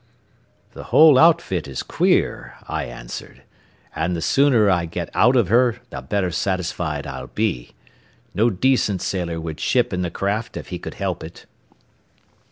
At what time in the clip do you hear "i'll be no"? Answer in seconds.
7.05-8.49